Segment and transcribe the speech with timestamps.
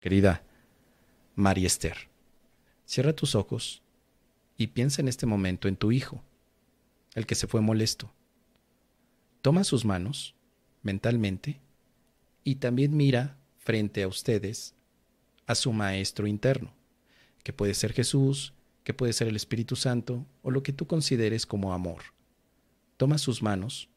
[0.00, 0.42] querida
[1.34, 2.08] María Esther.
[2.86, 3.82] Cierra tus ojos
[4.56, 6.22] y piensa en este momento en tu hijo,
[7.14, 8.12] el que se fue molesto.
[9.42, 10.34] Toma sus manos
[10.82, 11.60] mentalmente
[12.44, 14.74] y también mira frente a ustedes
[15.46, 16.72] a su maestro interno,
[17.42, 18.54] que puede ser Jesús,
[18.84, 22.02] que puede ser el Espíritu Santo o lo que tú consideres como amor.
[22.96, 23.88] Toma sus manos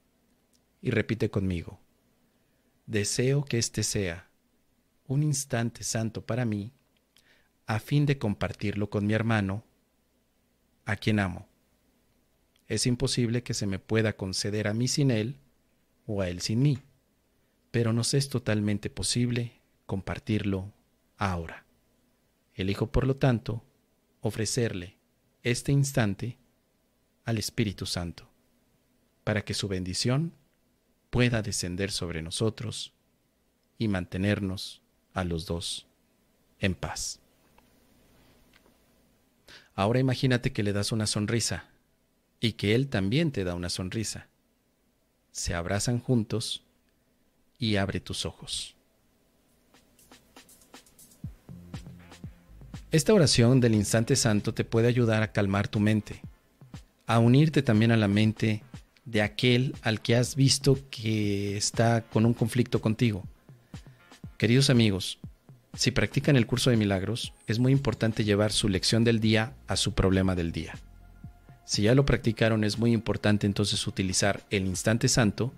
[0.81, 1.79] y repite conmigo.
[2.85, 4.29] Deseo que este sea
[5.13, 6.71] un instante santo para mí
[7.65, 9.63] a fin de compartirlo con mi hermano,
[10.85, 11.47] a quien amo.
[12.67, 15.37] Es imposible que se me pueda conceder a mí sin él
[16.05, 16.79] o a él sin mí,
[17.71, 20.73] pero nos es totalmente posible compartirlo
[21.17, 21.65] ahora.
[22.53, 23.63] Elijo, por lo tanto,
[24.21, 24.97] ofrecerle
[25.41, 26.37] este instante
[27.25, 28.29] al Espíritu Santo,
[29.23, 30.33] para que su bendición
[31.09, 32.93] pueda descender sobre nosotros
[33.77, 34.82] y mantenernos
[35.13, 35.85] a los dos
[36.59, 37.19] en paz.
[39.75, 41.65] Ahora imagínate que le das una sonrisa
[42.39, 44.27] y que él también te da una sonrisa.
[45.31, 46.63] Se abrazan juntos
[47.57, 48.75] y abre tus ojos.
[52.91, 56.21] Esta oración del instante santo te puede ayudar a calmar tu mente,
[57.07, 58.61] a unirte también a la mente
[59.05, 63.23] de aquel al que has visto que está con un conflicto contigo.
[64.43, 65.19] Queridos amigos,
[65.73, 69.77] si practican el curso de milagros, es muy importante llevar su lección del día a
[69.77, 70.73] su problema del día.
[71.63, 75.53] Si ya lo practicaron, es muy importante entonces utilizar el instante santo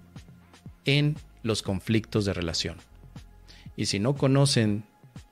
[0.86, 2.78] en los conflictos de relación.
[3.76, 4.84] Y si no conocen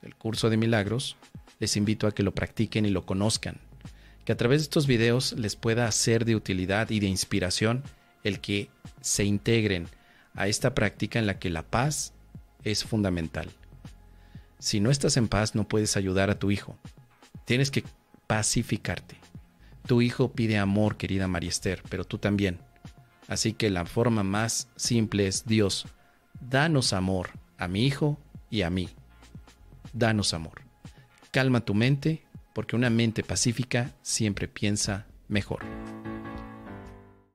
[0.02, 1.16] el curso de milagros,
[1.60, 3.58] les invito a que lo practiquen y lo conozcan.
[4.24, 7.84] Que a través de estos videos les pueda ser de utilidad y de inspiración
[8.24, 8.68] el que
[9.00, 9.86] se integren
[10.34, 12.14] a esta práctica en la que la paz
[12.64, 13.50] es fundamental.
[14.58, 16.76] Si no estás en paz, no puedes ayudar a tu hijo.
[17.44, 17.84] Tienes que
[18.26, 19.16] pacificarte.
[19.86, 22.58] Tu hijo pide amor, querida María Esther, pero tú también.
[23.28, 25.86] Así que la forma más simple es Dios,
[26.40, 28.18] danos amor a mi hijo
[28.50, 28.88] y a mí.
[29.92, 30.62] Danos amor.
[31.30, 35.64] Calma tu mente, porque una mente pacífica siempre piensa mejor.